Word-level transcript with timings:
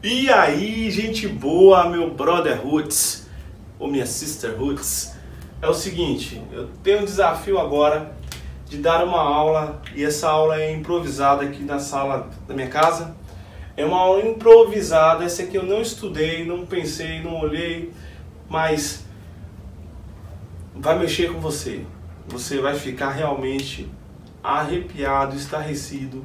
E 0.00 0.30
aí, 0.30 0.88
gente 0.92 1.26
boa, 1.26 1.88
meu 1.88 2.14
brother 2.14 2.64
Roots, 2.64 3.26
ou 3.80 3.88
minha 3.88 4.06
sister 4.06 4.56
Roots. 4.56 5.16
É 5.60 5.66
o 5.66 5.74
seguinte, 5.74 6.40
eu 6.52 6.68
tenho 6.84 7.00
um 7.00 7.04
desafio 7.04 7.58
agora 7.58 8.14
de 8.68 8.78
dar 8.78 9.02
uma 9.02 9.20
aula, 9.20 9.82
e 9.96 10.04
essa 10.04 10.28
aula 10.28 10.60
é 10.60 10.72
improvisada 10.72 11.42
aqui 11.42 11.64
na 11.64 11.80
sala 11.80 12.30
da 12.46 12.54
minha 12.54 12.68
casa. 12.68 13.16
É 13.76 13.84
uma 13.84 13.98
aula 13.98 14.24
improvisada, 14.24 15.24
essa 15.24 15.42
aqui 15.42 15.56
eu 15.56 15.64
não 15.64 15.82
estudei, 15.82 16.44
não 16.44 16.64
pensei, 16.64 17.20
não 17.20 17.34
olhei, 17.40 17.92
mas 18.48 19.04
vai 20.76 20.96
mexer 20.96 21.32
com 21.32 21.40
você. 21.40 21.84
Você 22.28 22.60
vai 22.60 22.76
ficar 22.76 23.10
realmente 23.10 23.90
arrepiado, 24.44 25.34
estarrecido 25.34 26.24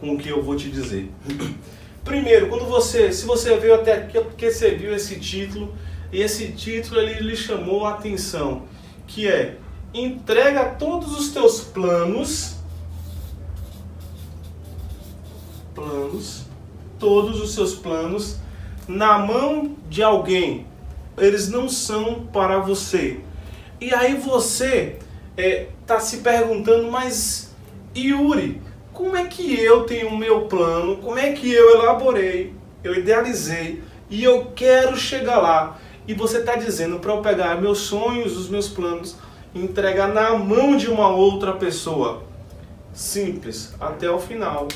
com 0.00 0.14
o 0.14 0.18
que 0.18 0.30
eu 0.30 0.42
vou 0.42 0.56
te 0.56 0.70
dizer. 0.70 1.10
Primeiro, 2.04 2.48
quando 2.48 2.66
você, 2.66 3.12
se 3.12 3.24
você 3.24 3.56
veio 3.56 3.74
até 3.74 3.92
aqui, 3.94 4.18
é 4.18 4.20
porque 4.20 4.50
você 4.50 4.74
viu 4.74 4.94
esse 4.94 5.20
título, 5.20 5.74
e 6.12 6.20
esse 6.20 6.48
título 6.52 7.00
ele 7.00 7.20
lhe 7.20 7.36
chamou 7.36 7.86
a 7.86 7.90
atenção, 7.94 8.64
que 9.06 9.28
é 9.28 9.56
entrega 9.94 10.64
todos 10.64 11.18
os 11.18 11.30
teus 11.30 11.60
planos, 11.60 12.56
planos, 15.74 16.44
todos 16.98 17.40
os 17.40 17.54
seus 17.54 17.74
planos 17.74 18.38
na 18.88 19.18
mão 19.18 19.76
de 19.88 20.02
alguém. 20.02 20.66
Eles 21.16 21.48
não 21.48 21.68
são 21.68 22.26
para 22.32 22.58
você. 22.58 23.20
E 23.80 23.92
aí 23.92 24.14
você 24.14 24.98
está 25.36 25.96
é, 25.96 26.00
se 26.00 26.18
perguntando, 26.18 26.90
mas 26.90 27.54
Yuri, 27.96 28.62
como 28.92 29.16
é 29.16 29.26
que 29.26 29.58
eu 29.58 29.84
tenho 29.84 30.08
o 30.08 30.16
meu 30.16 30.42
plano, 30.42 30.96
como 30.98 31.18
é 31.18 31.32
que 31.32 31.50
eu 31.50 31.76
elaborei, 31.76 32.52
eu 32.84 32.94
idealizei 32.94 33.82
e 34.10 34.22
eu 34.22 34.52
quero 34.54 34.96
chegar 34.96 35.38
lá. 35.38 35.78
E 36.06 36.14
você 36.14 36.38
está 36.38 36.56
dizendo 36.56 36.98
para 36.98 37.12
eu 37.12 37.22
pegar 37.22 37.60
meus 37.60 37.78
sonhos, 37.78 38.36
os 38.36 38.48
meus 38.48 38.68
planos, 38.68 39.16
e 39.54 39.60
entregar 39.60 40.08
na 40.08 40.36
mão 40.36 40.76
de 40.76 40.88
uma 40.88 41.08
outra 41.08 41.52
pessoa. 41.52 42.24
Simples. 42.92 43.74
Até 43.80 44.10
o 44.10 44.18
final 44.18 44.68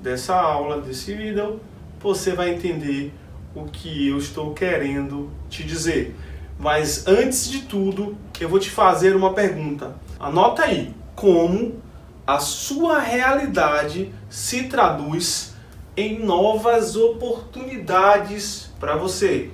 dessa 0.00 0.34
aula, 0.34 0.80
desse 0.80 1.14
vídeo, 1.14 1.60
você 2.00 2.32
vai 2.32 2.54
entender 2.54 3.12
o 3.54 3.64
que 3.64 4.08
eu 4.08 4.18
estou 4.18 4.54
querendo 4.54 5.30
te 5.50 5.64
dizer. 5.64 6.14
Mas 6.58 7.06
antes 7.06 7.50
de 7.50 7.62
tudo, 7.62 8.16
eu 8.40 8.48
vou 8.48 8.58
te 8.58 8.70
fazer 8.70 9.14
uma 9.14 9.34
pergunta. 9.34 9.96
Anota 10.18 10.62
aí. 10.62 10.94
Como 11.14 11.82
a 12.28 12.40
sua 12.40 12.98
realidade 12.98 14.12
se 14.28 14.64
traduz 14.64 15.54
em 15.96 16.18
novas 16.18 16.94
oportunidades 16.94 18.70
para 18.78 18.96
você. 18.96 19.50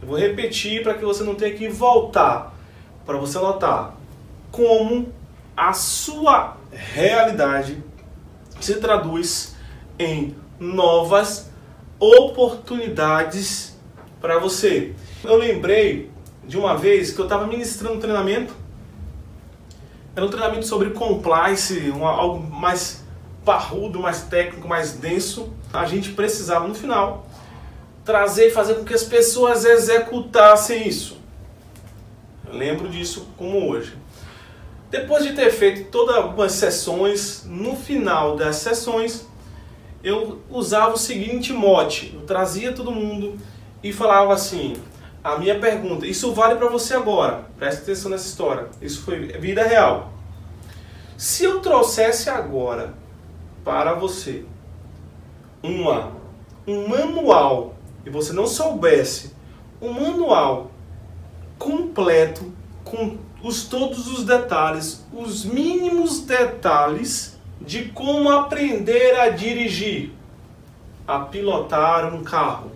Eu 0.00 0.06
vou 0.06 0.16
repetir 0.16 0.84
para 0.84 0.94
que 0.94 1.04
você 1.04 1.24
não 1.24 1.34
tenha 1.34 1.52
que 1.52 1.68
voltar, 1.68 2.54
para 3.04 3.18
você 3.18 3.38
anotar 3.38 3.96
como 4.52 5.12
a 5.56 5.72
sua 5.72 6.56
realidade 6.70 7.82
se 8.60 8.76
traduz 8.76 9.56
em 9.98 10.36
novas 10.60 11.50
oportunidades 11.98 13.76
para 14.20 14.38
você. 14.38 14.94
Eu 15.24 15.34
lembrei 15.34 16.08
de 16.44 16.56
uma 16.56 16.76
vez 16.76 17.10
que 17.10 17.20
eu 17.20 17.24
estava 17.24 17.48
ministrando 17.48 17.96
um 17.96 18.00
treinamento 18.00 18.61
era 20.14 20.24
um 20.24 20.28
treinamento 20.28 20.66
sobre 20.66 20.90
compliance, 20.90 21.90
um, 21.90 22.06
algo 22.06 22.42
mais 22.54 23.02
parrudo, 23.44 23.98
mais 23.98 24.22
técnico, 24.22 24.68
mais 24.68 24.92
denso. 24.92 25.52
A 25.72 25.86
gente 25.86 26.12
precisava, 26.12 26.68
no 26.68 26.74
final, 26.74 27.26
trazer 28.04 28.48
e 28.48 28.50
fazer 28.50 28.74
com 28.74 28.84
que 28.84 28.94
as 28.94 29.04
pessoas 29.04 29.64
executassem 29.64 30.86
isso. 30.86 31.16
Eu 32.46 32.54
lembro 32.54 32.88
disso 32.88 33.28
como 33.36 33.70
hoje. 33.70 33.96
Depois 34.90 35.24
de 35.24 35.32
ter 35.32 35.50
feito 35.50 35.90
todas 35.90 36.38
as 36.38 36.52
sessões, 36.52 37.44
no 37.46 37.74
final 37.74 38.36
das 38.36 38.56
sessões, 38.56 39.26
eu 40.04 40.42
usava 40.50 40.92
o 40.92 40.98
seguinte 40.98 41.52
mote: 41.52 42.12
eu 42.14 42.20
trazia 42.26 42.72
todo 42.72 42.92
mundo 42.92 43.38
e 43.82 43.90
falava 43.90 44.34
assim: 44.34 44.76
a 45.22 45.38
minha 45.38 45.58
pergunta, 45.58 46.06
isso 46.06 46.34
vale 46.34 46.56
para 46.56 46.68
você 46.68 46.94
agora, 46.94 47.46
preste 47.56 47.82
atenção 47.82 48.10
nessa 48.10 48.26
história, 48.26 48.68
isso 48.80 49.02
foi 49.02 49.18
vida 49.38 49.62
real. 49.62 50.12
Se 51.16 51.44
eu 51.44 51.60
trouxesse 51.60 52.28
agora 52.28 52.94
para 53.64 53.94
você 53.94 54.44
uma, 55.62 56.12
um 56.66 56.88
manual 56.88 57.76
e 58.04 58.10
você 58.10 58.32
não 58.32 58.48
soubesse 58.48 59.32
um 59.80 59.92
manual 59.92 60.72
completo 61.56 62.52
com 62.82 63.18
os, 63.40 63.64
todos 63.64 64.08
os 64.08 64.24
detalhes, 64.24 65.06
os 65.12 65.44
mínimos 65.44 66.20
detalhes 66.22 67.38
de 67.60 67.84
como 67.90 68.28
aprender 68.28 69.20
a 69.20 69.28
dirigir, 69.28 70.10
a 71.06 71.20
pilotar 71.20 72.12
um 72.12 72.24
carro 72.24 72.71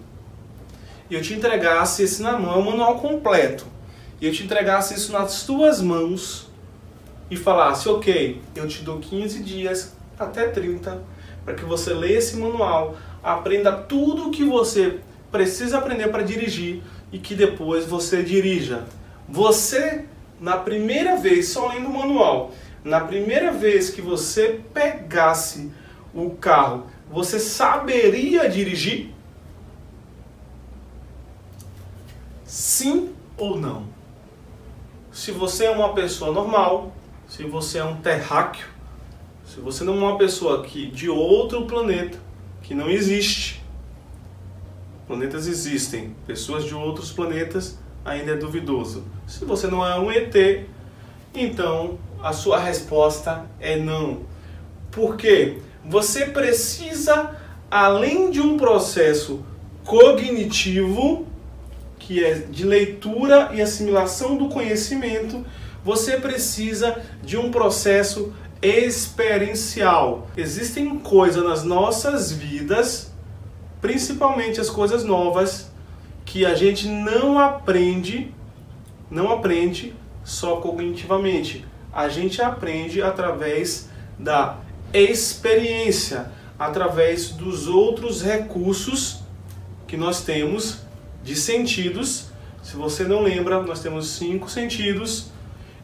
e 1.11 1.15
eu 1.15 1.23
te 1.23 1.35
entregasse 1.35 2.03
esse 2.03 2.23
na 2.23 2.39
mão, 2.39 2.61
um 2.61 2.65
manual 2.65 2.99
completo, 2.99 3.67
e 4.21 4.27
eu 4.27 4.33
te 4.33 4.43
entregasse 4.43 4.95
isso 4.95 5.13
nas 5.13 5.45
tuas 5.45 5.81
mãos 5.81 6.51
e 7.31 7.37
falasse, 7.37 7.89
ok, 7.89 8.41
eu 8.55 8.67
te 8.67 8.83
dou 8.83 8.99
15 8.99 9.43
dias 9.43 9.95
até 10.19 10.49
30 10.49 11.03
para 11.45 11.55
que 11.55 11.65
você 11.65 11.95
leia 11.95 12.19
esse 12.19 12.37
manual, 12.37 12.97
aprenda 13.23 13.71
tudo 13.73 14.29
o 14.29 14.31
que 14.31 14.45
você 14.45 14.99
precisa 15.31 15.79
aprender 15.79 16.09
para 16.09 16.23
dirigir 16.23 16.83
e 17.13 17.19
que 17.19 17.35
depois 17.35 17.85
você 17.85 18.23
dirija. 18.23 18.85
Você, 19.29 20.05
na 20.41 20.57
primeira 20.57 21.17
vez, 21.17 21.49
só 21.49 21.69
lendo 21.69 21.89
o 21.89 21.95
manual, 21.95 22.53
na 22.83 23.01
primeira 23.01 23.53
vez 23.53 23.91
que 23.91 24.01
você 24.01 24.61
pegasse 24.73 25.71
o 26.15 26.31
carro, 26.31 26.87
você 27.11 27.39
saberia 27.39 28.49
dirigir? 28.49 29.16
Sim 32.57 33.11
ou 33.37 33.61
não? 33.61 33.85
Se 35.13 35.31
você 35.31 35.67
é 35.67 35.71
uma 35.71 35.93
pessoa 35.93 36.33
normal, 36.33 36.91
se 37.29 37.45
você 37.45 37.77
é 37.77 37.85
um 37.85 37.97
terráqueo, 37.97 38.67
se 39.45 39.61
você 39.61 39.85
não 39.85 39.93
é 39.93 39.99
uma 39.99 40.17
pessoa 40.17 40.63
que 40.63 40.91
de 40.91 41.11
outro 41.11 41.67
planeta 41.67 42.19
que 42.63 42.73
não 42.73 42.89
existe, 42.89 43.63
planetas 45.07 45.47
existem, 45.47 46.17
pessoas 46.27 46.65
de 46.65 46.75
outros 46.75 47.13
planetas 47.13 47.79
ainda 48.03 48.33
é 48.33 48.37
duvidoso. 48.37 49.05
Se 49.27 49.45
você 49.45 49.67
não 49.67 49.87
é 49.87 50.01
um 50.01 50.11
ET, 50.11 50.67
então 51.35 51.99
a 52.23 52.33
sua 52.33 52.59
resposta 52.59 53.45
é 53.61 53.77
não. 53.77 54.21
Porque 54.91 55.59
você 55.85 56.25
precisa, 56.25 57.37
além 57.71 58.31
de 58.31 58.41
um 58.41 58.57
processo 58.57 59.45
cognitivo, 59.85 61.36
que 62.07 62.25
é 62.25 62.35
de 62.35 62.65
leitura 62.65 63.51
e 63.53 63.61
assimilação 63.61 64.37
do 64.37 64.49
conhecimento, 64.49 65.45
você 65.85 66.17
precisa 66.17 67.03
de 67.21 67.37
um 67.37 67.51
processo 67.51 68.33
experiencial. 68.63 70.29
Existem 70.37 71.01
coisas 71.01 71.43
nas 71.43 71.65
nossas 71.65 72.31
vidas, 72.31 73.13
principalmente 73.81 74.61
as 74.61 74.71
coisas 74.71 75.03
novas, 75.03 75.69
que 76.25 76.47
a 76.47 76.55
gente 76.55 76.87
não 76.87 77.41
aprende, 77.41 78.33
não 79.11 79.33
aprende 79.33 79.93
só 80.23 80.59
cognitivamente. 80.59 81.65
A 81.93 82.09
gente 82.09 82.41
aprende 82.41 83.03
através 83.03 83.89
da 84.17 84.59
experiência, 84.95 86.31
através 86.57 87.31
dos 87.31 87.67
outros 87.67 88.23
recursos 88.23 89.23
que 89.89 89.97
nós 89.97 90.23
temos 90.23 90.86
de 91.27 91.35
sentidos. 91.35 92.29
Se 92.63 92.77
você 92.77 93.03
não 93.03 93.23
lembra, 93.23 93.61
nós 93.61 93.81
temos 93.81 94.11
cinco 94.11 94.49
sentidos, 94.49 95.27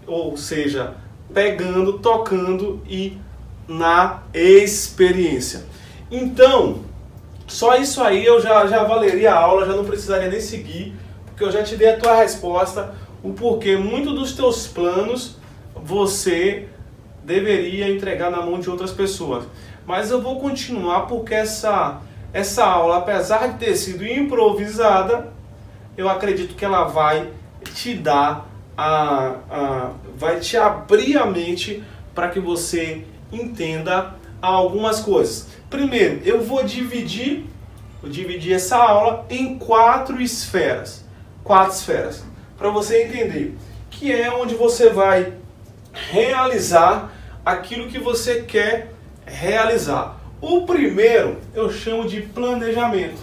ou 0.06 0.36
seja, 0.36 0.94
pegando, 1.34 1.98
tocando 1.98 2.80
e 2.88 3.18
na 3.66 4.22
experiência. 4.32 5.64
Então, 6.10 6.84
só 7.48 7.76
isso 7.76 8.00
aí 8.02 8.24
eu 8.24 8.40
já, 8.40 8.66
já 8.68 8.84
valeria 8.84 9.32
a 9.32 9.38
aula, 9.38 9.66
já 9.66 9.74
não 9.74 9.84
precisaria 9.84 10.28
nem 10.28 10.40
seguir, 10.40 10.94
porque 11.26 11.42
eu 11.42 11.50
já 11.50 11.62
te 11.64 11.76
dei 11.76 11.90
a 11.90 11.98
tua 11.98 12.14
resposta, 12.14 12.94
o 13.20 13.32
porquê 13.32 13.76
muito 13.76 14.14
dos 14.14 14.32
teus 14.32 14.68
planos 14.68 15.36
você 15.74 16.68
deveria 17.24 17.90
entregar 17.90 18.30
na 18.30 18.42
mão 18.42 18.60
de 18.60 18.70
outras 18.70 18.92
pessoas. 18.92 19.44
Mas 19.84 20.12
eu 20.12 20.22
vou 20.22 20.38
continuar 20.38 21.02
porque 21.02 21.34
essa 21.34 22.00
essa 22.32 22.64
aula, 22.64 22.98
apesar 22.98 23.48
de 23.48 23.58
ter 23.58 23.76
sido 23.76 24.06
improvisada, 24.06 25.32
eu 25.96 26.08
acredito 26.08 26.54
que 26.54 26.64
ela 26.64 26.84
vai 26.84 27.30
te 27.74 27.94
dar 27.94 28.48
a, 28.76 29.34
a 29.50 29.90
vai 30.16 30.40
te 30.40 30.56
abrir 30.56 31.18
a 31.18 31.26
mente 31.26 31.82
para 32.14 32.28
que 32.28 32.40
você 32.40 33.04
entenda 33.30 34.14
algumas 34.40 35.00
coisas. 35.00 35.48
Primeiro, 35.68 36.20
eu 36.24 36.42
vou 36.42 36.62
dividir 36.62 37.46
eu 38.02 38.08
dividi 38.08 38.52
essa 38.52 38.76
aula 38.76 39.24
em 39.30 39.56
quatro 39.56 40.20
esferas. 40.20 41.04
Quatro 41.44 41.74
esferas. 41.74 42.24
Para 42.58 42.68
você 42.68 43.04
entender. 43.04 43.56
Que 43.90 44.12
é 44.12 44.32
onde 44.34 44.56
você 44.56 44.90
vai 44.90 45.34
realizar 45.92 47.12
aquilo 47.44 47.88
que 47.88 47.98
você 47.98 48.42
quer 48.42 48.92
realizar. 49.24 50.20
O 50.42 50.62
primeiro 50.66 51.36
eu 51.54 51.70
chamo 51.70 52.04
de 52.04 52.20
planejamento. 52.20 53.22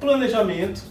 Planejamento. 0.00 0.82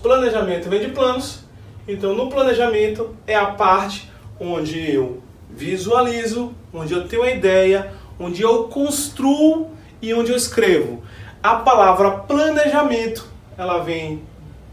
Planejamento 0.00 0.70
vem 0.70 0.80
de 0.80 0.88
planos. 0.88 1.44
Então, 1.86 2.14
no 2.14 2.30
planejamento 2.30 3.14
é 3.26 3.34
a 3.34 3.48
parte 3.48 4.10
onde 4.40 4.90
eu 4.90 5.22
visualizo, 5.50 6.54
onde 6.72 6.94
eu 6.94 7.06
tenho 7.06 7.24
a 7.24 7.30
ideia, 7.30 7.92
onde 8.18 8.40
eu 8.40 8.64
construo 8.64 9.72
e 10.00 10.14
onde 10.14 10.30
eu 10.30 10.36
escrevo. 10.38 11.02
A 11.42 11.56
palavra 11.56 12.12
planejamento, 12.12 13.28
ela 13.58 13.80
vem 13.80 14.22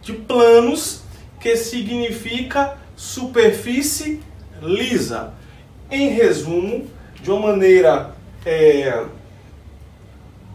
de 0.02 0.14
planos, 0.14 1.02
que 1.42 1.58
significa 1.58 2.78
superfície 2.96 4.24
lisa. 4.62 5.34
Em 5.90 6.10
resumo, 6.10 6.88
de 7.22 7.32
uma 7.32 7.48
maneira 7.48 8.16
é, 8.46 9.04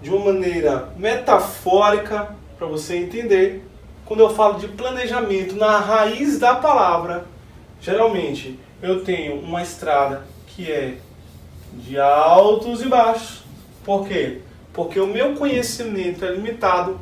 de 0.01 0.11
uma 0.11 0.33
maneira 0.33 0.89
metafórica 0.97 2.35
para 2.59 2.67
você 2.67 2.97
entender, 2.97 3.65
quando 4.05 4.21
eu 4.21 4.31
falo 4.31 4.59
de 4.59 4.69
planejamento 4.69 5.55
na 5.57 5.79
raiz 5.79 6.39
da 6.39 6.55
palavra, 6.55 7.25
geralmente 7.81 8.59
eu 8.83 9.05
tenho 9.05 9.41
uma 9.41 9.63
estrada 9.63 10.25
que 10.47 10.71
é 10.71 10.97
de 11.75 11.99
altos 11.99 12.83
e 12.83 12.89
baixos. 12.89 13.43
Por 13.85 14.07
quê? 14.07 14.41
Porque 14.73 14.99
o 14.99 15.07
meu 15.07 15.35
conhecimento 15.35 16.25
é 16.25 16.33
limitado, 16.33 16.99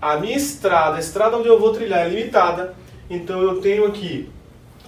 a 0.00 0.16
minha 0.16 0.36
estrada, 0.36 0.96
a 0.96 1.00
estrada 1.00 1.36
onde 1.36 1.48
eu 1.48 1.58
vou 1.58 1.72
trilhar 1.72 2.06
é 2.06 2.08
limitada, 2.08 2.74
então 3.08 3.40
eu 3.42 3.60
tenho 3.60 3.86
aqui 3.86 4.28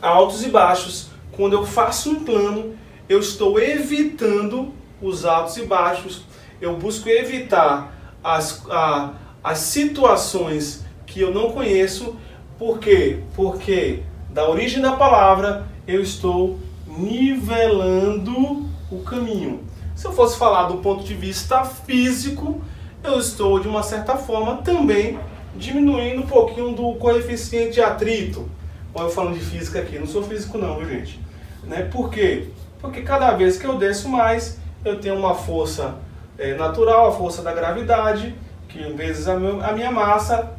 altos 0.00 0.44
e 0.44 0.48
baixos. 0.48 1.10
Quando 1.38 1.52
eu 1.52 1.64
faço 1.64 2.10
um 2.10 2.24
plano, 2.24 2.74
eu 3.08 3.20
estou 3.20 3.60
evitando 3.60 4.74
os 5.00 5.24
altos 5.24 5.56
e 5.56 5.66
baixos, 5.66 6.24
eu 6.60 6.76
busco 6.76 7.08
evitar 7.08 7.96
as, 8.24 8.66
a, 8.68 9.12
as 9.44 9.58
situações 9.58 10.84
que 11.06 11.20
eu 11.20 11.32
não 11.32 11.52
conheço. 11.52 12.16
Por 12.58 12.80
quê? 12.80 13.20
Porque 13.36 14.02
da 14.30 14.50
origem 14.50 14.82
da 14.82 14.96
palavra 14.96 15.68
eu 15.86 16.02
estou 16.02 16.58
nivelando 16.88 18.68
o 18.90 18.98
caminho. 19.04 19.60
Se 19.94 20.08
eu 20.08 20.12
fosse 20.12 20.36
falar 20.36 20.64
do 20.64 20.78
ponto 20.78 21.04
de 21.04 21.14
vista 21.14 21.64
físico, 21.64 22.60
eu 23.04 23.16
estou 23.16 23.60
de 23.60 23.68
uma 23.68 23.84
certa 23.84 24.16
forma 24.16 24.56
também 24.56 25.16
diminuindo 25.54 26.22
um 26.22 26.26
pouquinho 26.26 26.72
do 26.72 26.94
coeficiente 26.94 27.74
de 27.74 27.80
atrito. 27.80 28.50
Olha 28.92 29.04
eu 29.04 29.10
falando 29.10 29.38
de 29.38 29.44
física 29.44 29.78
aqui, 29.78 30.00
não 30.00 30.06
sou 30.08 30.24
físico 30.24 30.58
não, 30.58 30.78
viu 30.78 30.88
gente? 30.88 31.27
Né? 31.68 31.82
Por 31.82 32.10
quê? 32.10 32.48
Porque 32.80 33.02
cada 33.02 33.32
vez 33.32 33.58
que 33.58 33.66
eu 33.66 33.76
desço 33.76 34.08
mais, 34.08 34.58
eu 34.84 34.98
tenho 34.98 35.16
uma 35.16 35.34
força 35.34 35.96
é, 36.38 36.54
natural, 36.54 37.08
a 37.08 37.12
força 37.12 37.42
da 37.42 37.52
gravidade, 37.52 38.34
que 38.68 38.78
vezes 38.92 39.28
a, 39.28 39.36
meu, 39.36 39.62
a 39.62 39.72
minha 39.72 39.90
massa 39.90 40.56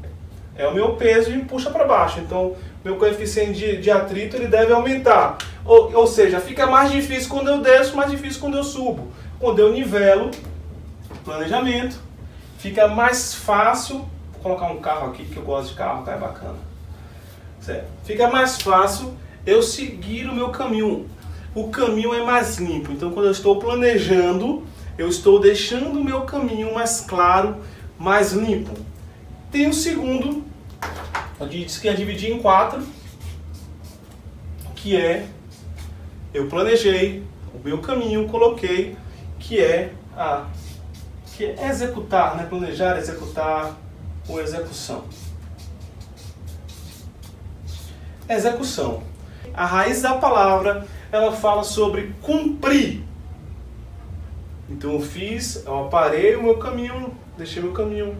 é 0.56 0.68
o 0.68 0.74
meu 0.74 0.96
peso 0.96 1.32
e 1.32 1.38
me 1.38 1.46
puxa 1.46 1.72
para 1.72 1.86
baixo. 1.86 2.20
Então, 2.20 2.56
meu 2.84 2.98
coeficiente 2.98 3.58
de, 3.58 3.78
de, 3.78 3.90
atrito 3.90 4.36
ele 4.36 4.48
deve 4.48 4.72
aumentar. 4.72 5.38
Ou, 5.66 5.94
ou 5.96 6.08
seja, 6.08 6.40
fica 6.40 6.68
mais 6.68 6.92
difícil 6.92 7.30
quando 7.30 7.50
eu 7.50 7.62
desço, 7.62 7.96
mais 7.96 8.12
difícil 8.12 8.40
quando 8.40 8.58
eu 8.58 8.64
subo. 8.64 9.12
Quando 9.40 9.60
eu 9.60 9.72
nivelo, 9.72 10.32
planejamento, 11.24 11.98
fica 12.58 12.88
mais 12.88 13.34
fácil. 13.34 14.06
Vou 14.34 14.42
colocar 14.42 14.68
um 14.68 14.80
carro 14.80 15.10
aqui, 15.10 15.26
que 15.26 15.38
eu 15.38 15.44
gosto 15.44 15.70
de 15.70 15.76
carro, 15.76 16.04
tá? 16.04 16.14
É 16.14 16.18
bacana. 16.18 16.58
Certo? 17.62 17.86
Fica 18.04 18.28
mais 18.28 18.62
fácil 18.62 19.14
eu 19.50 19.64
seguir 19.64 20.28
o 20.28 20.36
meu 20.36 20.50
caminho. 20.50 21.10
O 21.56 21.70
caminho 21.70 22.14
é 22.14 22.24
mais 22.24 22.58
limpo. 22.58 22.92
Então, 22.92 23.12
quando 23.12 23.26
eu 23.26 23.32
estou 23.32 23.58
planejando, 23.58 24.64
eu 24.98 25.08
estou 25.08 25.40
deixando 25.40 26.00
o 26.00 26.04
meu 26.04 26.22
caminho 26.22 26.74
mais 26.74 27.02
claro, 27.02 27.58
mais 27.98 28.34
limpo. 28.34 28.72
Tem 29.52 29.68
o 29.68 29.74
segundo, 29.74 30.44
a 31.40 31.46
gente 31.46 31.66
disse 31.66 31.82
que 31.82 31.88
ia 31.88 31.96
dividir 31.96 32.32
em 32.32 32.40
quatro, 32.40 32.86
que 34.76 34.96
é 34.96 35.26
eu 36.34 36.48
planejei 36.48 37.24
o 37.54 37.60
meu 37.64 37.80
caminho, 37.80 38.28
coloquei, 38.28 38.96
que 39.40 39.60
é 39.60 39.94
a 40.16 40.46
que 41.36 41.46
é 41.46 41.70
executar, 41.70 42.36
né? 42.36 42.46
planejar, 42.50 42.98
executar 42.98 43.78
ou 44.28 44.42
execução. 44.42 45.06
Execução. 48.28 49.09
A 49.60 49.66
raiz 49.66 50.02
da 50.02 50.14
palavra, 50.14 50.88
ela 51.12 51.34
fala 51.34 51.66
sobre 51.66 52.16
cumprir. 52.22 53.04
Então 54.70 54.94
eu 54.94 55.02
fiz, 55.02 55.66
eu 55.66 55.84
aparei 55.84 56.38
o 56.38 56.44
meu 56.44 56.58
caminho, 56.60 57.14
deixei 57.38 57.62
meu 57.62 57.74
caminho 57.74 58.16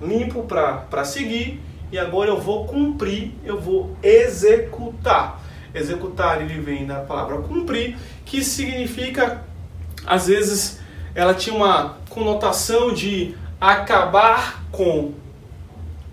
limpo 0.00 0.44
para 0.44 1.04
seguir 1.04 1.60
e 1.90 1.98
agora 1.98 2.30
eu 2.30 2.40
vou 2.40 2.66
cumprir, 2.66 3.32
eu 3.44 3.60
vou 3.60 3.96
executar. 4.00 5.42
Executar 5.74 6.40
ele 6.40 6.60
vem 6.60 6.86
da 6.86 7.00
palavra 7.00 7.38
cumprir, 7.38 7.98
que 8.24 8.44
significa, 8.44 9.42
às 10.06 10.28
vezes, 10.28 10.80
ela 11.16 11.34
tinha 11.34 11.56
uma 11.56 11.96
conotação 12.08 12.94
de 12.94 13.34
acabar 13.60 14.62
com. 14.70 15.14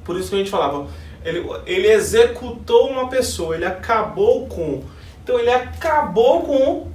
Por 0.03 0.17
isso 0.17 0.29
que 0.29 0.35
a 0.35 0.39
gente 0.39 0.49
falava, 0.49 0.87
ele, 1.23 1.45
ele 1.65 1.87
executou 1.87 2.89
uma 2.89 3.09
pessoa, 3.09 3.55
ele 3.55 3.65
acabou 3.65 4.47
com. 4.47 4.83
Então 5.23 5.39
ele 5.39 5.51
acabou 5.51 6.41
com. 6.41 6.87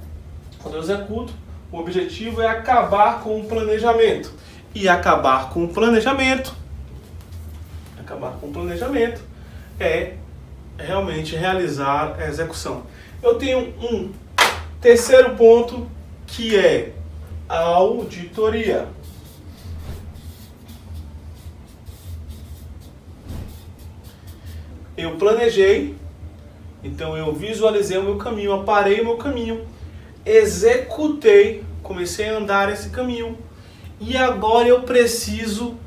Quando 0.61 0.75
eu 0.75 0.81
executo, 0.81 1.33
o 1.71 1.77
objetivo 1.77 2.41
é 2.41 2.47
acabar 2.47 3.21
com 3.21 3.39
o 3.39 3.45
planejamento. 3.45 4.31
E 4.73 4.87
acabar 4.87 5.49
com 5.49 5.65
o 5.65 5.67
planejamento 5.69 6.53
acabar 8.09 8.31
com 8.39 8.47
o 8.47 8.51
planejamento, 8.51 9.21
é 9.79 10.13
realmente 10.77 11.35
realizar 11.35 12.15
a 12.19 12.27
execução. 12.27 12.83
Eu 13.21 13.35
tenho 13.35 13.73
um 13.79 14.11
terceiro 14.81 15.35
ponto 15.35 15.87
que 16.25 16.57
é 16.57 16.93
a 17.47 17.59
auditoria. 17.59 18.87
Eu 24.99 25.15
planejei, 25.15 25.95
então 26.83 27.15
eu 27.15 27.33
visualizei 27.33 27.97
o 27.97 28.03
meu 28.03 28.17
caminho, 28.17 28.53
aparei 28.53 29.01
o 29.01 29.05
meu 29.05 29.17
caminho, 29.17 29.65
executei, 30.25 31.63
comecei 31.81 32.29
a 32.29 32.37
andar 32.37 32.71
esse 32.71 32.89
caminho 32.89 33.37
e 33.99 34.15
agora 34.15 34.67
eu 34.67 34.83
preciso 34.83 35.77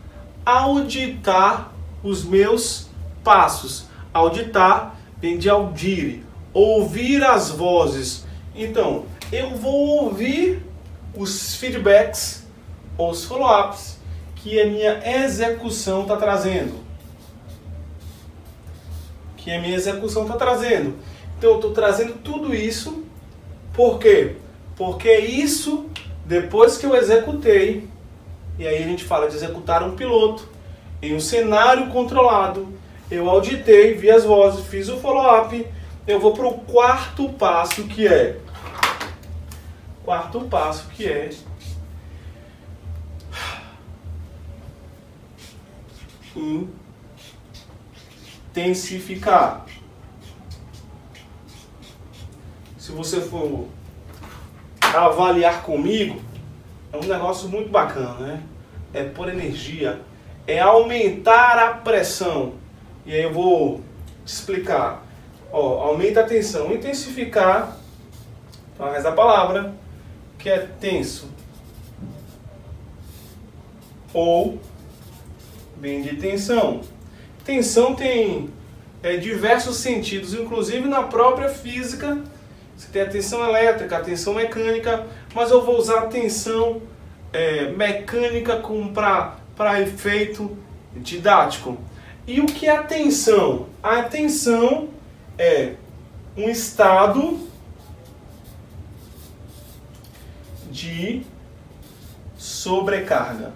auditar 0.45 1.73
os 2.03 2.25
meus 2.25 2.89
passos. 3.23 3.87
Auditar 4.13 4.97
vem 5.21 5.39
de 5.39 5.49
audire, 5.49 6.25
ouvir 6.53 7.23
as 7.23 7.51
vozes. 7.51 8.27
Então, 8.55 9.07
eu 9.31 9.51
vou 9.57 10.05
ouvir 10.05 10.63
os 11.17 11.55
feedbacks 11.55 12.43
os 12.99 13.25
follow-ups 13.25 13.99
que 14.37 14.61
a 14.61 14.67
minha 14.67 15.01
execução 15.25 16.03
está 16.03 16.17
trazendo. 16.17 16.75
Que 19.43 19.51
a 19.51 19.61
minha 19.61 19.75
execução 19.75 20.23
está 20.23 20.37
trazendo. 20.37 20.95
Então, 21.39 21.51
eu 21.51 21.57
estou 21.57 21.73
trazendo 21.73 22.15
tudo 22.23 22.55
isso. 22.55 23.05
Por 23.73 23.99
quê? 23.99 24.37
Porque 24.77 25.13
isso, 25.19 25.87
depois 26.25 26.77
que 26.79 26.87
eu 26.87 26.95
executei, 26.95 27.89
e 28.59 28.67
aí 28.67 28.83
a 28.83 28.87
gente 28.87 29.05
fala 29.05 29.29
de 29.29 29.37
executar 29.37 29.83
um 29.83 29.97
piloto, 29.97 30.49
em 31.01 31.15
um 31.15 31.21
cenário 31.21 31.89
controlado, 31.89 32.69
eu 33.11 33.29
auditei, 33.29 33.95
vi 33.95 34.11
as 34.11 34.25
vozes, 34.25 34.65
fiz 34.67 34.89
o 34.89 34.99
follow-up, 34.99 35.67
eu 36.07 36.21
vou 36.21 36.33
para 36.33 36.47
o 36.47 36.59
quarto 36.61 37.29
passo 37.31 37.85
que 37.85 38.07
é 38.07 38.39
quarto 40.05 40.41
passo 40.43 40.89
que 40.89 41.07
é 41.07 41.31
intensificar. 48.53 49.65
Se 52.77 52.93
você 52.93 53.21
for 53.21 53.69
avaliar 54.95 55.63
comigo, 55.63 56.21
é 56.93 56.97
um 56.99 57.05
negócio 57.05 57.49
muito 57.49 57.71
bacana, 57.71 58.15
né? 58.19 58.43
É 58.93 59.05
por 59.05 59.29
energia, 59.31 60.03
é 60.47 60.61
aumentar 60.61 61.59
a 61.59 61.75
pressão. 61.75 62.55
E 63.07 63.15
aí 63.15 63.23
eu 63.23 63.33
vou 63.33 63.81
explicar. 64.25 65.03
Ó, 65.51 65.89
aumenta 65.89 66.21
a 66.21 66.25
tensão. 66.25 66.73
Intensificar, 66.73 67.77
então, 68.75 68.87
a 68.87 68.99
da 68.99 69.13
palavra, 69.13 69.75
que 70.39 70.49
é 70.51 70.59
tenso. 70.59 71.31
ou 74.15 74.61
bem 75.77 76.03
de 76.03 76.17
tensão. 76.17 76.83
Tensão 77.45 77.95
tem 77.95 78.51
é, 79.03 79.17
diversos 79.17 79.79
sentidos, 79.79 80.33
inclusive 80.33 80.89
na 80.89 81.03
própria 81.03 81.49
física. 81.49 82.23
Você 82.77 82.89
tem 82.93 83.03
a 83.03 83.09
tensão 83.09 83.45
elétrica, 83.47 83.97
a 83.97 84.01
tensão 84.01 84.35
mecânica, 84.35 85.07
mas 85.35 85.51
eu 85.51 85.65
vou 85.65 85.79
usar 85.79 86.01
a 86.01 86.07
tensão 86.07 86.83
é, 87.33 87.71
mecânica 87.71 88.63
para 88.95 89.81
efeito 89.81 90.57
didático. 90.97 91.79
E 92.27 92.41
o 92.41 92.47
que 92.47 92.67
é 92.67 92.77
a 92.77 92.83
tensão? 92.83 93.67
A 93.83 94.03
tensão 94.05 94.89
é 95.37 95.75
um 96.37 96.49
estado 96.49 97.41
de 100.71 101.23
sobrecarga. 102.37 103.53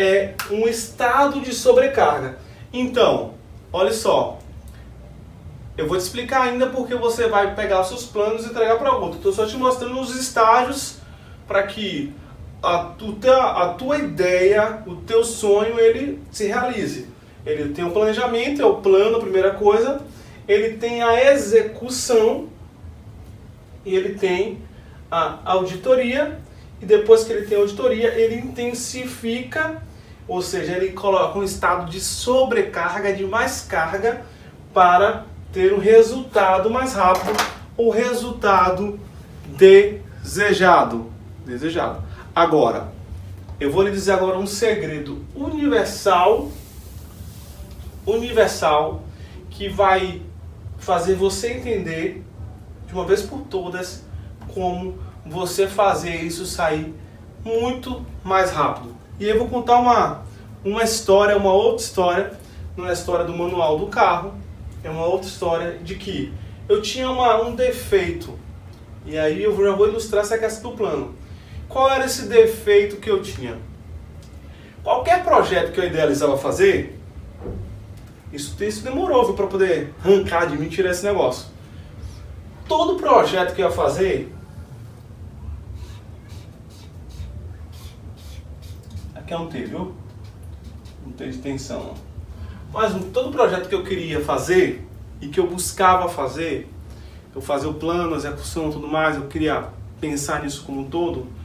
É 0.00 0.34
um 0.48 0.68
estado 0.68 1.40
de 1.40 1.52
sobrecarga. 1.52 2.38
Então, 2.72 3.34
olha 3.72 3.92
só. 3.92 4.38
Eu 5.76 5.88
vou 5.88 5.96
te 5.96 6.02
explicar 6.02 6.42
ainda 6.42 6.68
porque 6.68 6.94
você 6.94 7.26
vai 7.26 7.56
pegar 7.56 7.82
seus 7.82 8.04
planos 8.04 8.44
e 8.44 8.50
entregar 8.50 8.78
para 8.78 8.92
outro. 8.92 9.16
Estou 9.16 9.32
só 9.32 9.44
te 9.44 9.56
mostrando 9.56 9.98
os 9.98 10.14
estágios 10.14 10.98
para 11.48 11.64
que 11.64 12.14
a, 12.62 12.78
tua, 12.78 13.64
a 13.64 13.74
tua 13.74 13.98
ideia, 13.98 14.82
o 14.86 14.96
teu 14.96 15.24
sonho, 15.24 15.80
ele 15.80 16.20
se 16.30 16.46
realize. 16.46 17.08
Ele 17.44 17.72
tem 17.72 17.84
o 17.84 17.88
um 17.88 17.90
planejamento, 17.90 18.62
é 18.62 18.66
o 18.66 18.76
plano, 18.76 19.16
a 19.16 19.20
primeira 19.20 19.52
coisa. 19.54 20.00
Ele 20.46 20.76
tem 20.76 21.02
a 21.02 21.32
execução 21.32 22.48
e 23.84 23.96
ele 23.96 24.18
tem 24.18 24.60
a 25.10 25.38
auditoria. 25.44 26.38
E 26.80 26.86
depois 26.86 27.24
que 27.24 27.32
ele 27.32 27.46
tem 27.46 27.58
a 27.58 27.60
auditoria, 27.60 28.14
ele 28.14 28.36
intensifica, 28.36 29.82
ou 30.28 30.42
seja, 30.42 30.72
ele 30.72 30.92
coloca 30.92 31.38
um 31.38 31.42
estado 31.42 31.90
de 31.90 32.00
sobrecarga, 32.00 33.14
de 33.14 33.24
mais 33.24 33.62
carga, 33.62 34.22
para 34.74 35.24
ter 35.52 35.72
um 35.72 35.78
resultado 35.78 36.68
mais 36.68 36.92
rápido, 36.92 37.34
o 37.76 37.88
resultado 37.88 39.00
desejado. 39.56 41.10
Desejado. 41.46 42.02
Agora, 42.36 42.92
eu 43.58 43.72
vou 43.72 43.82
lhe 43.82 43.90
dizer 43.90 44.12
agora 44.12 44.38
um 44.38 44.46
segredo 44.46 45.24
universal, 45.34 46.50
universal, 48.06 49.02
que 49.50 49.68
vai 49.68 50.22
fazer 50.76 51.14
você 51.14 51.54
entender 51.54 52.22
de 52.86 52.92
uma 52.94 53.04
vez 53.04 53.22
por 53.22 53.40
todas 53.40 54.04
como 54.54 54.98
você 55.24 55.66
fazer 55.66 56.16
isso 56.16 56.46
sair 56.46 56.94
muito 57.44 58.04
mais 58.22 58.50
rápido. 58.50 58.94
E 59.18 59.28
eu 59.28 59.38
vou 59.38 59.48
contar 59.48 59.78
uma, 59.78 60.22
uma 60.64 60.84
história, 60.84 61.36
uma 61.36 61.52
outra 61.52 61.84
história, 61.84 62.32
não 62.76 62.86
é 62.86 62.90
a 62.90 62.92
história 62.92 63.24
do 63.24 63.36
manual 63.36 63.78
do 63.78 63.86
carro, 63.86 64.34
é 64.84 64.88
uma 64.88 65.06
outra 65.06 65.28
história 65.28 65.78
de 65.82 65.96
que 65.96 66.32
eu 66.68 66.80
tinha 66.80 67.10
uma, 67.10 67.42
um 67.42 67.54
defeito. 67.54 68.38
E 69.04 69.18
aí 69.18 69.42
eu 69.42 69.56
já 69.56 69.74
vou 69.74 69.88
ilustrar 69.88 70.22
essa 70.22 70.38
questão 70.38 70.70
do 70.70 70.76
plano. 70.76 71.14
Qual 71.68 71.90
era 71.90 72.04
esse 72.04 72.26
defeito 72.26 72.96
que 72.96 73.10
eu 73.10 73.20
tinha? 73.20 73.58
Qualquer 74.84 75.24
projeto 75.24 75.72
que 75.72 75.80
eu 75.80 75.84
idealizava 75.84 76.38
fazer, 76.38 76.98
isso, 78.32 78.62
isso 78.62 78.84
demorou 78.84 79.32
para 79.34 79.46
poder 79.46 79.92
arrancar 80.04 80.46
de 80.46 80.56
mim 80.56 80.68
tirar 80.68 80.90
esse 80.90 81.04
negócio. 81.04 81.46
Todo 82.68 83.00
projeto 83.00 83.54
que 83.54 83.62
eu 83.62 83.68
ia 83.68 83.72
fazer, 83.74 84.32
aqui 89.28 89.34
é 89.34 89.38
um 89.38 89.46
T, 89.46 89.64
viu? 89.64 89.94
Não 91.04 91.12
tem 91.12 91.30
de 91.30 91.38
tensão. 91.38 91.94
Mas 92.72 92.92
todo 93.12 93.30
projeto 93.30 93.68
que 93.68 93.74
eu 93.74 93.84
queria 93.84 94.20
fazer 94.20 94.86
e 95.20 95.28
que 95.28 95.38
eu 95.40 95.46
buscava 95.46 96.08
fazer, 96.08 96.68
eu 97.34 97.40
fazia 97.40 97.68
o 97.68 97.74
plano, 97.74 98.14
a 98.14 98.16
execução, 98.16 98.70
tudo 98.70 98.88
mais, 98.88 99.16
eu 99.16 99.26
queria 99.26 99.68
pensar 100.00 100.42
nisso 100.42 100.64
como 100.64 100.80
um 100.80 100.84
todo 100.84 101.38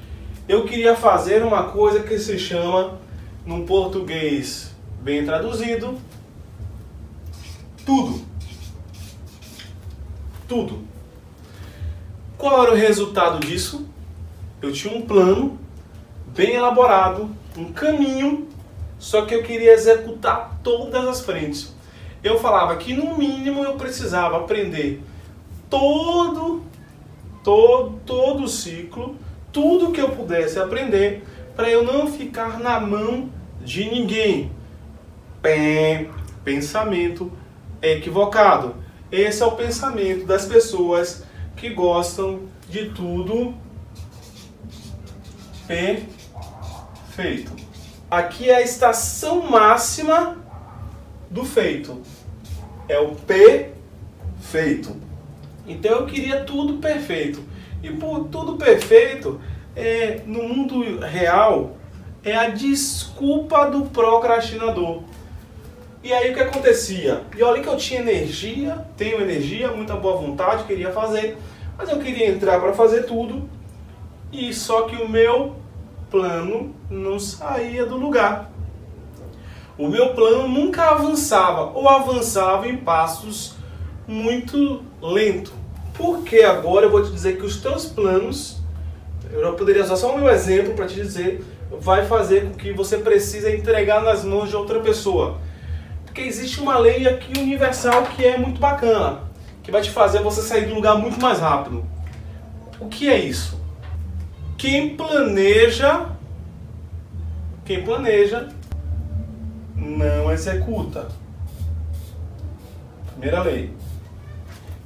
eu 0.48 0.66
queria 0.66 0.96
fazer 0.96 1.42
uma 1.44 1.72
coisa 1.72 2.02
que 2.02 2.20
se 2.20 2.38
chama, 2.38 3.00
num 3.46 3.66
português 3.66 4.76
bem 5.02 5.26
traduzido, 5.26 5.98
tudo. 7.86 8.22
Tudo. 10.48 10.84
Qual 12.38 12.64
era 12.64 12.74
o 12.74 12.76
resultado 12.76 13.40
disso? 13.40 13.88
Eu 14.62 14.72
tinha 14.74 14.94
um 14.94 15.02
plano 15.02 15.58
bem 16.28 16.56
elaborado, 16.56 17.30
um 17.58 17.72
caminho, 17.72 18.48
só 18.98 19.26
que 19.26 19.36
eu 19.36 19.44
queria 19.44 19.74
executar 19.74 20.60
todas 20.64 21.08
as 21.08 21.22
frentes. 21.22 21.76
Eu 22.24 22.40
falava 22.40 22.76
que 22.78 22.94
no 22.94 23.18
mínimo 23.18 23.64
eu 23.64 23.74
precisava 23.76 24.38
aprender 24.38 25.04
todo 25.70 26.64
todo 27.44 28.00
todo 28.06 28.44
o 28.44 28.48
ciclo 28.48 29.18
tudo 29.52 29.92
que 29.92 30.02
eu 30.02 30.10
pudesse 30.10 30.58
aprender 30.58 31.24
para 31.56 31.70
eu 31.70 31.84
não 31.84 32.12
ficar 32.12 32.60
na 32.60 32.80
mão 32.80 33.30
de 33.64 33.86
ninguém. 33.90 34.52
Pensamento 36.44 37.32
equivocado. 37.82 38.76
Esse 39.12 39.44
é 39.44 39.46
o 39.46 39.52
pensamento 39.52 40.26
das 40.26 40.46
pessoas 40.46 41.24
que 41.56 41.70
gostam 41.70 42.42
de 42.68 42.90
tudo 42.90 43.54
perfeito. 45.68 46.23
Aqui 48.10 48.50
é 48.50 48.56
a 48.56 48.62
estação 48.62 49.50
máxima 49.50 50.38
do 51.30 51.46
feito. 51.46 52.02
É 52.88 53.00
o 53.00 53.16
perfeito. 53.16 54.96
Então 55.68 55.92
eu 55.92 56.06
queria 56.06 56.44
tudo 56.44 56.78
perfeito. 56.78 57.42
E 57.82 57.90
por 57.92 58.26
tudo 58.26 58.56
perfeito, 58.58 59.40
é, 59.76 60.22
no 60.26 60.44
mundo 60.44 61.00
real, 61.00 61.78
é 62.24 62.36
a 62.36 62.50
desculpa 62.50 63.70
do 63.70 63.86
procrastinador. 63.86 65.04
E 66.04 66.12
aí 66.12 66.32
o 66.32 66.34
que 66.34 66.40
acontecia? 66.42 67.22
E 67.36 67.44
olha 67.44 67.62
que 67.62 67.68
eu 67.68 67.78
tinha 67.78 68.02
energia, 68.02 68.86
tenho 68.98 69.22
energia, 69.22 69.72
muita 69.72 69.96
boa 69.96 70.18
vontade, 70.18 70.66
queria 70.66 70.92
fazer, 70.92 71.38
mas 71.78 71.90
eu 71.90 71.98
queria 72.00 72.28
entrar 72.28 72.60
para 72.60 72.74
fazer 72.74 73.04
tudo, 73.04 73.50
e 74.32 74.54
só 74.54 74.84
que 74.84 74.98
o 74.98 75.08
meu 75.08 75.63
plano 76.14 76.76
não 76.92 77.20
saía 77.20 77.88
do 77.88 77.98
lugar. 77.98 78.52
O 79.76 79.88
meu 79.88 80.14
plano 80.14 80.48
nunca 80.48 80.92
avançava, 80.92 81.72
ou 81.74 81.90
avançava 81.90 82.68
em 82.68 82.78
passos 82.78 83.56
muito 84.08 84.84
lentos. 85.02 85.52
Porque 85.96 86.42
agora 86.42 86.86
eu 86.86 86.92
vou 86.92 87.04
te 87.04 87.12
dizer 87.12 87.38
que 87.38 87.46
os 87.46 87.58
teus 87.60 87.88
planos, 87.88 88.62
eu 89.32 89.54
poderia 89.54 89.84
usar 89.84 89.96
só 89.96 90.14
o 90.14 90.20
meu 90.20 90.30
exemplo 90.30 90.76
para 90.76 90.86
te 90.86 90.94
dizer, 90.94 91.44
vai 91.82 92.06
fazer 92.06 92.46
com 92.46 92.54
que 92.54 92.72
você 92.72 93.00
precise 93.00 93.52
entregar 93.52 94.04
nas 94.04 94.24
mãos 94.24 94.50
de 94.50 94.56
outra 94.56 94.80
pessoa. 94.82 95.40
Porque 96.06 96.22
existe 96.22 96.60
uma 96.60 96.78
lei 96.78 97.08
aqui 97.08 97.40
universal 97.40 98.04
que 98.04 98.24
é 98.24 98.38
muito 98.38 98.60
bacana, 98.60 99.22
que 99.64 99.72
vai 99.72 99.82
te 99.82 99.90
fazer 99.90 100.22
você 100.22 100.44
sair 100.44 100.68
do 100.68 100.76
lugar 100.76 100.96
muito 100.96 101.20
mais 101.20 101.40
rápido. 101.40 101.84
O 102.80 102.88
que 102.88 103.10
é 103.10 103.18
isso? 103.18 103.63
Quem 104.64 104.96
planeja, 104.96 106.08
quem 107.66 107.84
planeja, 107.84 108.48
não 109.76 110.32
executa. 110.32 111.10
Primeira 113.08 113.44
lei. 113.44 113.74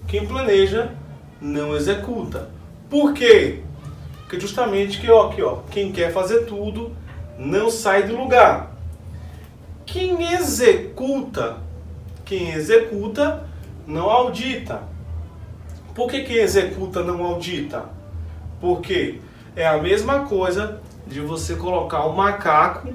Quem 0.07 0.25
planeja 0.25 0.95
não 1.39 1.75
executa. 1.75 2.49
Por 2.89 3.13
quê? 3.13 3.59
Porque 4.21 4.39
justamente 4.39 4.99
que 4.99 5.11
ó, 5.11 5.27
aqui, 5.27 5.43
ó, 5.43 5.57
quem 5.69 5.91
quer 5.91 6.11
fazer 6.11 6.45
tudo 6.45 6.95
não 7.37 7.69
sai 7.69 8.07
do 8.07 8.17
lugar. 8.17 8.75
Quem 9.85 10.33
executa, 10.33 11.57
quem 12.25 12.51
executa 12.51 13.47
não 13.85 14.09
audita. 14.09 14.81
Por 15.93 16.09
que 16.09 16.23
quem 16.23 16.37
executa 16.37 17.03
não 17.03 17.23
audita? 17.23 17.85
Porque 18.59 19.19
é 19.57 19.65
a 19.65 19.81
mesma 19.81 20.19
coisa 20.19 20.79
de 21.07 21.19
você 21.19 21.55
colocar 21.55 22.05
um 22.05 22.13
macaco 22.13 22.93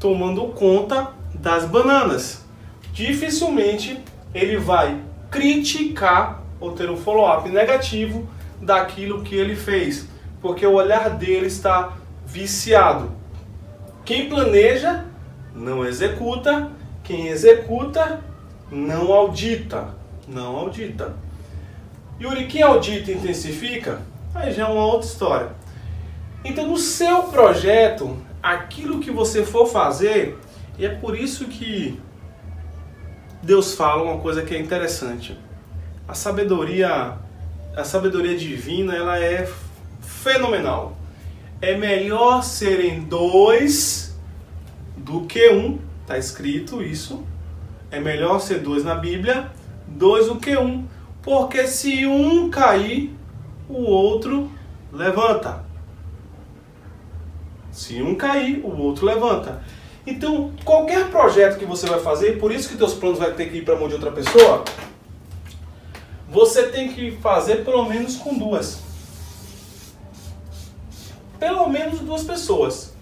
tomando 0.00 0.42
conta 0.48 1.08
das 1.34 1.66
bananas. 1.66 2.46
Dificilmente 2.94 4.00
ele 4.34 4.56
vai 4.56 4.98
criticar 5.30 6.42
ou 6.58 6.72
ter 6.72 6.88
um 6.88 6.96
follow-up 6.96 7.50
negativo 7.50 8.26
daquilo 8.58 9.22
que 9.22 9.34
ele 9.34 9.54
fez, 9.54 10.08
porque 10.40 10.66
o 10.66 10.72
olhar 10.72 11.10
dele 11.10 11.46
está 11.46 11.98
viciado. 12.24 13.12
Quem 14.02 14.30
planeja 14.30 15.04
não 15.54 15.84
executa, 15.84 16.70
quem 17.04 17.28
executa 17.28 18.20
não 18.70 19.12
audita, 19.12 19.94
não 20.26 20.56
audita. 20.56 21.14
Yuri, 22.18 22.46
quem 22.46 22.62
audita 22.62 23.12
intensifica, 23.12 24.00
aí 24.34 24.54
já 24.54 24.66
é 24.66 24.70
uma 24.70 24.86
outra 24.86 25.06
história. 25.06 25.67
Então, 26.44 26.68
no 26.68 26.76
seu 26.76 27.24
projeto, 27.24 28.16
aquilo 28.42 29.00
que 29.00 29.10
você 29.10 29.44
for 29.44 29.66
fazer, 29.66 30.38
e 30.78 30.86
é 30.86 30.88
por 30.88 31.18
isso 31.18 31.46
que 31.46 32.00
Deus 33.42 33.74
fala 33.74 34.02
uma 34.02 34.18
coisa 34.18 34.42
que 34.42 34.54
é 34.54 34.58
interessante. 34.58 35.36
A 36.06 36.14
sabedoria, 36.14 37.18
a 37.76 37.84
sabedoria 37.84 38.36
divina, 38.36 38.94
ela 38.94 39.18
é 39.18 39.50
fenomenal. 40.00 40.96
É 41.60 41.76
melhor 41.76 42.42
serem 42.42 43.00
dois 43.00 44.16
do 44.96 45.22
que 45.22 45.50
um, 45.50 45.78
tá 46.06 46.16
escrito 46.16 46.82
isso. 46.82 47.24
É 47.90 47.98
melhor 47.98 48.40
ser 48.40 48.60
dois 48.60 48.84
na 48.84 48.94
Bíblia, 48.94 49.50
dois 49.86 50.26
do 50.26 50.36
que 50.36 50.56
um, 50.56 50.86
porque 51.22 51.66
se 51.66 52.06
um 52.06 52.48
cair, 52.50 53.14
o 53.68 53.82
outro 53.82 54.50
levanta. 54.92 55.67
Se 57.88 58.02
um 58.02 58.14
cair, 58.14 58.60
o 58.62 58.82
outro 58.82 59.06
levanta. 59.06 59.62
Então, 60.06 60.52
qualquer 60.62 61.08
projeto 61.08 61.58
que 61.58 61.64
você 61.64 61.86
vai 61.86 61.98
fazer, 61.98 62.38
por 62.38 62.52
isso 62.52 62.68
que 62.68 62.76
teus 62.76 62.92
planos 62.92 63.18
vai 63.18 63.32
ter 63.32 63.48
que 63.48 63.56
ir 63.56 63.64
para 63.64 63.76
mão 63.76 63.88
de 63.88 63.94
outra 63.94 64.12
pessoa, 64.12 64.62
você 66.28 66.64
tem 66.64 66.92
que 66.92 67.12
fazer 67.12 67.64
pelo 67.64 67.88
menos 67.88 68.16
com 68.16 68.36
duas. 68.36 68.80
Pelo 71.40 71.66
menos 71.70 72.00
duas 72.00 72.24
pessoas. 72.24 72.92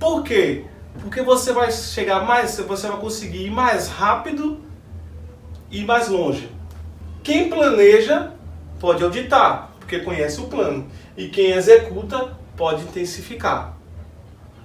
Por 0.00 0.22
quê? 0.22 0.64
Porque 1.02 1.20
você 1.20 1.52
vai 1.52 1.70
chegar 1.70 2.24
mais, 2.24 2.56
você 2.56 2.88
vai 2.88 2.96
conseguir 2.96 3.44
ir 3.44 3.50
mais 3.50 3.88
rápido 3.88 4.62
e 5.70 5.84
mais 5.84 6.08
longe. 6.08 6.50
Quem 7.22 7.50
planeja 7.50 8.32
pode 8.80 9.04
auditar, 9.04 9.72
porque 9.78 9.98
conhece 9.98 10.40
o 10.40 10.44
plano. 10.44 10.86
E 11.18 11.28
quem 11.28 11.50
executa 11.50 12.34
pode 12.56 12.80
intensificar. 12.84 13.81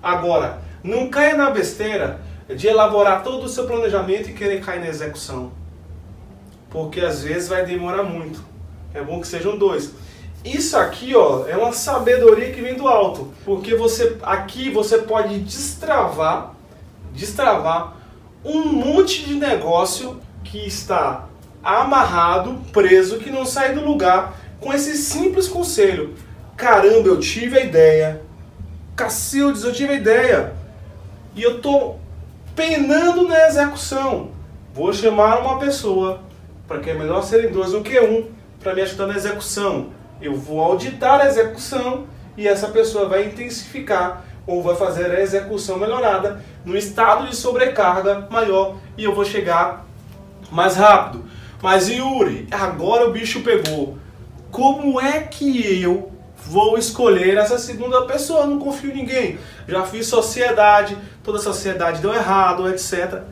Agora, 0.08 0.62
não 0.82 1.10
caia 1.10 1.36
na 1.36 1.50
besteira 1.50 2.22
de 2.48 2.66
elaborar 2.66 3.24
todo 3.24 3.44
o 3.44 3.50
seu 3.50 3.68
planejamento 3.68 4.30
e 4.30 4.34
querer 4.34 4.62
cair 4.62 4.80
na 4.80 4.88
execução. 4.88 5.52
Porque 6.70 7.02
às 7.02 7.22
vezes 7.22 7.50
vai 7.50 7.66
demorar 7.66 8.04
muito. 8.04 8.40
É 8.94 9.02
bom 9.02 9.20
que 9.20 9.28
sejam 9.28 9.58
dois. 9.58 9.92
Isso 10.46 10.78
aqui, 10.78 11.14
ó, 11.14 11.46
é 11.46 11.58
uma 11.58 11.74
sabedoria 11.74 12.54
que 12.54 12.62
vem 12.62 12.76
do 12.76 12.88
alto, 12.88 13.34
porque 13.44 13.76
você 13.76 14.16
aqui 14.24 14.70
você 14.70 15.00
pode 15.00 15.40
destravar, 15.40 16.54
destravar 17.12 17.98
um 18.46 18.64
monte 18.64 19.26
de 19.26 19.34
negócio 19.34 20.22
que 20.42 20.66
está 20.66 21.28
amarrado, 21.62 22.62
preso, 22.72 23.20
que 23.20 23.30
não 23.30 23.46
sai 23.46 23.74
do 23.74 23.84
lugar 23.84 24.40
com 24.62 24.72
esse 24.72 24.96
simples 24.96 25.50
conselho. 25.50 26.16
Caramba, 26.56 27.10
eu 27.10 27.20
tive 27.20 27.60
a 27.60 27.66
ideia. 27.66 28.27
Cacildes, 28.98 29.64
eu 29.64 29.72
tive 29.72 29.94
a 29.94 29.96
ideia 29.96 30.54
e 31.36 31.44
eu 31.44 31.58
estou 31.58 32.00
penando 32.56 33.28
na 33.28 33.48
execução. 33.48 34.32
Vou 34.74 34.92
chamar 34.92 35.40
uma 35.40 35.60
pessoa, 35.60 36.22
para 36.68 36.80
que 36.80 36.90
é 36.90 36.96
melhor 36.96 37.22
serem 37.22 37.52
dois 37.52 37.74
do 37.74 37.84
que 37.84 38.00
um, 38.00 38.32
para 38.60 38.74
me 38.74 38.82
ajudar 38.82 39.06
na 39.06 39.16
execução. 39.16 39.92
Eu 40.20 40.36
vou 40.36 40.60
auditar 40.60 41.22
a 41.22 41.28
execução 41.28 42.08
e 42.36 42.48
essa 42.48 42.70
pessoa 42.70 43.08
vai 43.08 43.28
intensificar 43.28 44.26
ou 44.48 44.64
vai 44.64 44.76
fazer 44.76 45.12
a 45.12 45.22
execução 45.22 45.78
melhorada 45.78 46.42
no 46.66 46.76
estado 46.76 47.28
de 47.28 47.36
sobrecarga 47.36 48.28
maior 48.32 48.78
e 48.98 49.04
eu 49.04 49.14
vou 49.14 49.24
chegar 49.24 49.86
mais 50.52 50.76
rápido. 50.76 51.24
Mas 51.62 51.88
Yuri, 51.88 52.48
agora 52.50 53.08
o 53.08 53.12
bicho 53.12 53.42
pegou. 53.42 53.96
Como 54.50 55.00
é 55.00 55.20
que 55.20 55.84
eu 55.84 56.17
vou 56.50 56.78
escolher 56.78 57.38
essa 57.38 57.60
segunda 57.60 58.06
pessoa, 58.06 58.46
não 58.46 58.58
confio 58.58 58.92
em 58.92 58.96
ninguém. 58.96 59.40
Já 59.68 59.84
fiz 59.84 60.08
sociedade, 60.08 60.98
toda 61.24 61.40
sociedade 61.40 62.02
deu 62.02 62.14
errado, 62.14 62.70
etc. 62.70 63.24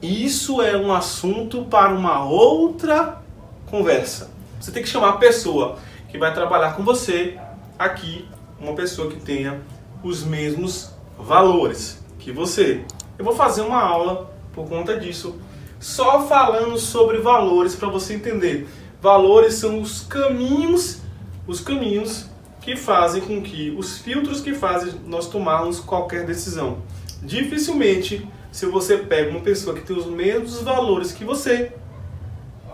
Isso 0.00 0.62
é 0.62 0.76
um 0.76 0.92
assunto 0.92 1.66
para 1.66 1.92
uma 1.92 2.24
outra 2.24 3.20
conversa. 3.66 4.30
Você 4.58 4.72
tem 4.72 4.82
que 4.82 4.88
chamar 4.88 5.10
a 5.10 5.16
pessoa 5.18 5.78
que 6.08 6.18
vai 6.18 6.32
trabalhar 6.32 6.74
com 6.74 6.82
você 6.82 7.38
aqui, 7.78 8.26
uma 8.58 8.74
pessoa 8.74 9.10
que 9.10 9.20
tenha 9.20 9.60
os 10.02 10.24
mesmos 10.24 10.90
valores 11.18 12.02
que 12.18 12.32
você. 12.32 12.84
Eu 13.18 13.24
vou 13.24 13.34
fazer 13.34 13.60
uma 13.60 13.80
aula 13.80 14.32
por 14.52 14.68
conta 14.68 14.98
disso, 14.98 15.38
só 15.78 16.26
falando 16.26 16.78
sobre 16.78 17.18
valores 17.18 17.74
para 17.74 17.88
você 17.88 18.14
entender. 18.14 18.68
Valores 19.00 19.54
são 19.54 19.80
os 19.80 20.02
caminhos, 20.02 21.00
os 21.46 21.60
caminhos 21.60 22.31
que 22.62 22.76
fazem 22.76 23.20
com 23.20 23.42
que 23.42 23.74
os 23.76 23.98
filtros 23.98 24.40
que 24.40 24.54
fazem 24.54 24.94
nós 25.06 25.28
tomarmos 25.28 25.80
qualquer 25.80 26.24
decisão. 26.24 26.78
Dificilmente, 27.20 28.26
se 28.52 28.66
você 28.66 28.96
pega 28.96 29.30
uma 29.30 29.40
pessoa 29.40 29.74
que 29.74 29.82
tem 29.82 29.96
os 29.96 30.06
mesmos 30.06 30.62
valores 30.62 31.12
que 31.12 31.24
você, 31.24 31.72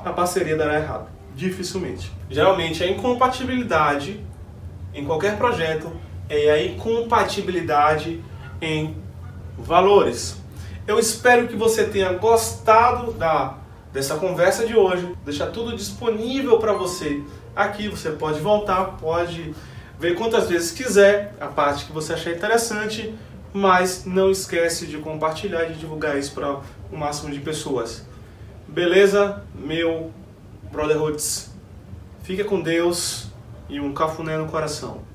a 0.04 0.12
parceria 0.12 0.56
dará 0.56 0.78
errado. 0.78 1.08
Dificilmente. 1.34 2.12
Geralmente, 2.28 2.82
a 2.82 2.90
incompatibilidade 2.90 4.20
em 4.92 5.04
qualquer 5.04 5.38
projeto 5.38 5.90
é 6.28 6.50
a 6.50 6.64
incompatibilidade 6.64 8.22
em 8.60 8.96
valores. 9.56 10.36
Eu 10.86 10.98
espero 10.98 11.48
que 11.48 11.56
você 11.56 11.84
tenha 11.84 12.12
gostado 12.14 13.12
da, 13.12 13.56
dessa 13.92 14.16
conversa 14.16 14.66
de 14.66 14.76
hoje. 14.76 15.14
Deixar 15.24 15.46
tudo 15.48 15.76
disponível 15.76 16.58
para 16.58 16.72
você 16.72 17.22
aqui. 17.54 17.88
Você 17.88 18.10
pode 18.10 18.40
voltar, 18.40 18.96
pode 18.98 19.54
Vê 19.98 20.14
quantas 20.14 20.48
vezes 20.48 20.70
quiser 20.70 21.34
a 21.40 21.48
parte 21.48 21.86
que 21.86 21.92
você 21.92 22.12
achar 22.12 22.30
interessante, 22.30 23.12
mas 23.52 24.04
não 24.04 24.30
esquece 24.30 24.86
de 24.86 24.98
compartilhar 24.98 25.64
e 25.64 25.72
de 25.72 25.80
divulgar 25.80 26.16
isso 26.16 26.32
para 26.32 26.60
o 26.92 26.96
máximo 26.96 27.32
de 27.32 27.40
pessoas. 27.40 28.06
Beleza, 28.68 29.42
meu 29.54 30.12
Brotherhoods? 30.70 31.50
Fica 32.22 32.44
com 32.44 32.60
Deus 32.60 33.26
e 33.68 33.80
um 33.80 33.92
cafuné 33.92 34.36
no 34.36 34.46
coração. 34.46 35.07